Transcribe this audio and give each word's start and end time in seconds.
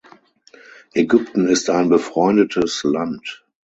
Ägypten 0.95 1.47
ist 1.47 1.69
ein 1.69 1.89
befreundetes 1.89 2.83
Land. 2.83 3.45